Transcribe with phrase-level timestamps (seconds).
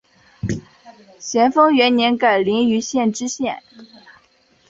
[1.19, 3.61] 咸丰元年改临榆县知县。